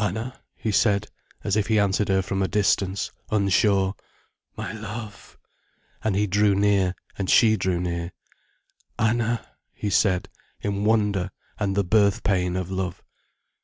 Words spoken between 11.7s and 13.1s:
the birthpain of love.